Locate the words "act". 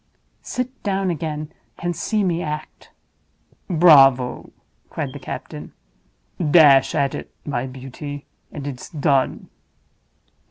2.41-2.89